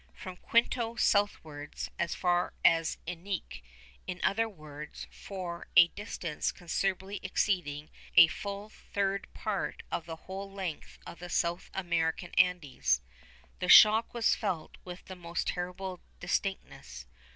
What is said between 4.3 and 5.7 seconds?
words, for